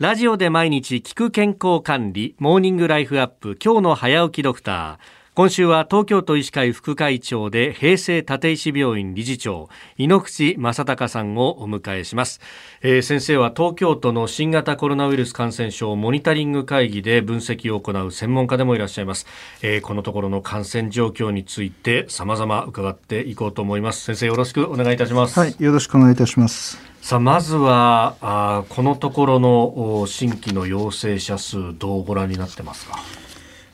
[0.00, 5.18] ラジオで毎日聞く健康管理、モーニングライフアップ、今日の早起きドクター。
[5.34, 12.40] 今週は東京都医師会副会長で平成立石病院理事長井ノ口正隆さんをお迎えします、
[12.82, 19.26] えー、先生は東京都の新型コロナウイルス感染症モニタリング会議で分析を行う専門家でもいらっしゃいます、
[19.62, 24.02] えー、このところの感染状況について様々伺っていこうと思います。
[24.02, 25.38] 先生よろしくお願いいたします。
[25.38, 26.87] はいよろしくお願いいたします。
[27.08, 32.98] さあまずはあこのところの新規の陽性者数どうご覧になってますか？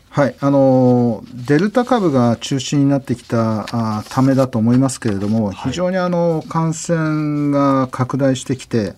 [0.08, 3.66] はい、あのデルタ株が中心になってきた
[3.98, 8.94] あためだと思いますけれども、非常にあの感染が拡大してきて、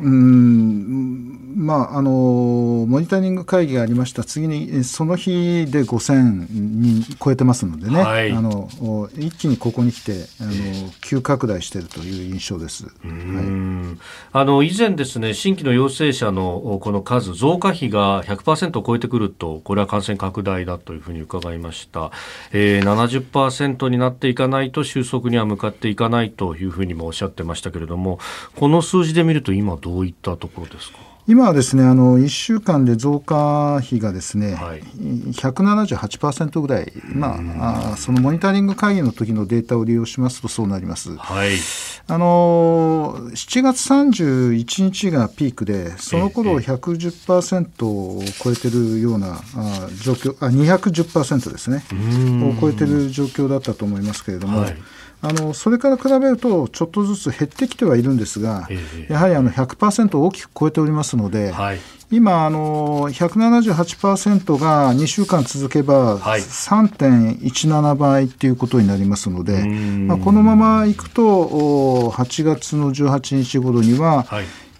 [0.00, 1.17] うん
[1.68, 2.10] まあ、あの
[2.88, 4.24] モニタリング会議がありました。
[4.24, 8.70] 次にその日で5000人超えてますのでね、はい、あの
[9.18, 10.52] 一気にここに来てあの
[11.02, 12.94] 急拡大しているという印象です、はい、
[14.32, 22.12] あの以前ですね新規の陽性者のこの数増加比が100%を超えてくるとこれは感染拡大だというふうに伺いました、
[22.52, 28.18] えー、70%になっていかないと収束には向かっていかないというふうにもおっしゃってましたけれども
[28.56, 31.17] この数字で見ると今どういったところですか？
[31.28, 37.36] 今はですねあの1週間で増加比がですね、はい、178%ぐらい、ま
[37.92, 41.14] あ、そのモニタリング会議の時のデータを利用しますとそうなります。
[41.18, 41.50] はい、
[42.06, 51.84] あの7月31日がピークでその頃110%を超えてるようなあ状況あ210%ですね。
[52.42, 54.60] を超えてる状況だったと思いますけれども。
[54.62, 54.76] はい
[55.20, 58.68] あのそれから比べるとちょっとずつ減ってきてはいるんですが、
[59.08, 61.80] やはりあの100%を大きく超えておりますので、はい、
[62.10, 74.24] 今あの178%が2週間続けば3.17倍ということになりますので、まあ、このままいくと8月の18日頃には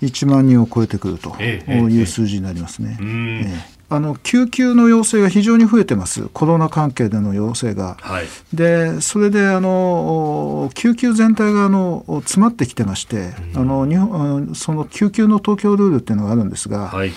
[0.02, 2.96] 1万人を超えてくるという数字になりますね。
[3.00, 7.96] ええあの救急の要請が非常に増えてます、コロナ関係での要請が。
[8.00, 16.88] はい、でそれであの救急全体があの詰まってきてまして、うん、あの日本その救急の東京ルールっていうのがあるんですが。
[16.88, 17.12] はい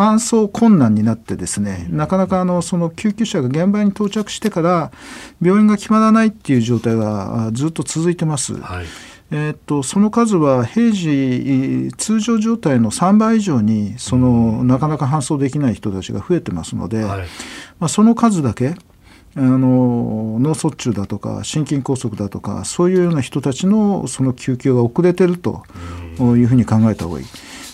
[0.00, 4.92] 搬送困難になってですねなかなかあのその救急車が現場に到着してから
[5.42, 8.54] 病院が決まらないっていう状態がずっと続いてます。
[8.54, 8.86] はい
[9.32, 17.20] えー、っとその数は平時通常状態の3倍以上にそのなかなか搬送できない人たちが増えてますので、はい、
[17.78, 18.74] まあ、その数だけ
[19.36, 25.62] あの脳卒中だとか心筋梗塞だとかそういうような人たちのその救急が遅れてると
[26.18, 27.26] いうふうに考えた方がいい。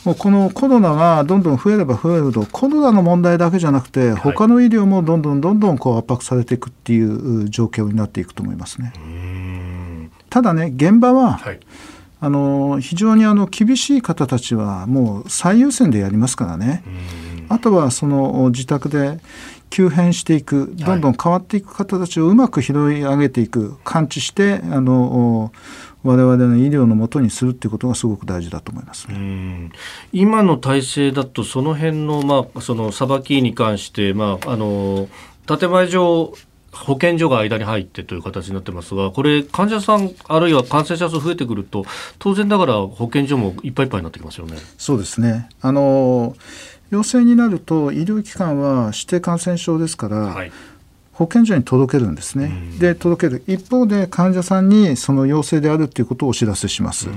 [0.07, 8.93] もうこのコロナがどんどん増えれば増えるほどコロナの問題だけじゃなくて他の医療もどんどんどんどんこう圧迫されていくっていう状況になっていくと思いますね。
[10.31, 11.59] ただね現場は、はい、
[12.21, 16.85] あの非常にあの厳しい方たちはもう最優先でやりますからね。
[17.49, 19.19] あとはその自宅で
[19.71, 25.53] 急変していくどんどん変わっていく方たちをうまく拾い上げていく感知してあの
[26.03, 29.71] 我々の医療のもとにするっていうことがすごく大事だと思います、ね、
[30.13, 35.09] 今の体制だとその辺のまあそのさばきに関してまああの
[35.47, 36.33] 建前上
[36.85, 41.85] 保健所が間に入ってという形になってますが、これ、患者さん、あるいは感染者数増えてくると、
[42.19, 44.57] 当然ながら保健所もいっぱいいっぱいになってきますよね。
[44.79, 46.37] そうですねあの
[46.91, 50.53] 陽性になると医療機関は指定感染症ですから、はい、
[51.17, 57.09] 保健所に届けるんですね、で届ける一方で患者さんにその陽性であるということをお知らせします、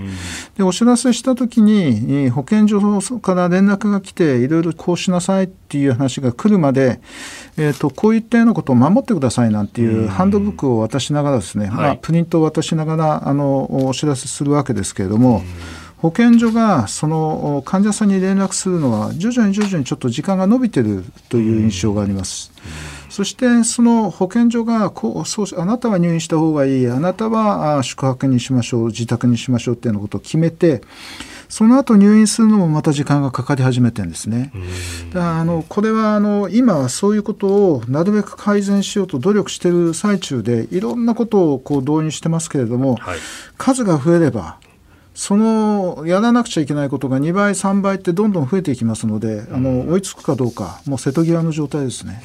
[0.56, 7.02] でお知らせした時に保健所から連絡が来ていろいろこうしなさいっていう話が来るまで、
[7.58, 15.44] えーと、こういったようなことを守ってくださいなんていうハンドブックを渡しながらですね、まあ、プリントを渡しながらあのお知らせするわけですけれども、
[15.98, 22.54] 保健所がその患者さんに連絡するのは徐々に徐々にちょっと時間が延びてるという印象があります。
[23.20, 30.82] そしてその保健所がこうそうあなたは入院した方がいいあなたは宿泊にしましょう自宅にしましょうっていうようなことを決めて
[31.50, 34.54] その後入院するのもまた時間がかかり始めてるんですね。
[35.14, 43.20] だあのこれはあの今はそういうことをなるべく改善しようと努力している最中でいろんなことをこう導入してますけれども、はい、
[43.58, 44.60] 数が増えれば
[45.20, 52.22] そのやらなくちゃいけないことが2倍3倍ってどんどん増えていきますので、あの追いつくかどうかもう瀬戸際の状態ですね。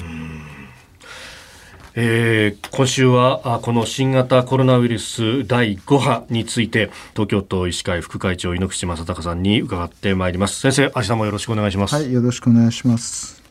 [1.96, 10.60] えー、今週はこの新型コロナウイルス第5波について東京都医師会副会長猪口正孝さんに伺ってまいります。
[10.60, 11.94] 先生明日もよろしくお願いします。
[11.94, 13.43] はいよろしくお願いします。